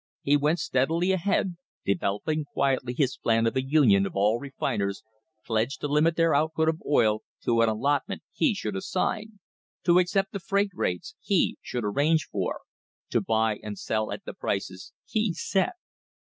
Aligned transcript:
He 0.23 0.35
went 0.35 0.57
steadily 0.57 1.11
ahead, 1.11 1.57
developing 1.85 2.43
quietly 2.45 2.95
his 2.97 3.17
plan 3.17 3.45
of 3.45 3.55
a 3.55 3.61
union 3.63 4.07
of 4.07 4.15
all 4.15 4.39
refiners, 4.39 5.03
pledged 5.45 5.79
to 5.81 5.87
limit 5.87 6.15
their 6.15 6.33
output 6.33 6.69
of 6.69 6.81
oil 6.83 7.21
to 7.43 7.61
an 7.61 7.69
allotment 7.69 8.23
he 8.33 8.55
should 8.55 8.75
assign, 8.75 9.37
to 9.83 9.99
accept 9.99 10.31
the 10.31 10.39
freight 10.39 10.71
rates 10.73 11.13
he 11.21 11.59
should 11.61 11.83
arrange 11.85 12.25
for, 12.25 12.61
to 13.11 13.19
THE 13.19 13.19
HISTORY 13.19 13.21
OF 13.21 13.25
THE 13.27 13.27
STANDARD 13.27 13.29
OIL 13.29 13.29
COMPANY 13.29 13.59
buy 13.61 13.67
and 13.67 13.77
sell 13.77 14.11
at 14.11 14.25
the 14.25 14.33
prices 14.33 14.93
he 15.05 15.33
set. 15.35 15.73